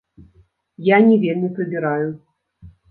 Я 0.89 0.97
не 1.11 1.21
вельмі 1.27 1.53
прыбіраю. 1.61 2.11